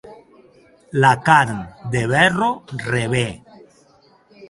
[1.03, 1.61] La carn
[1.97, 2.51] de verro
[2.89, 3.25] revé.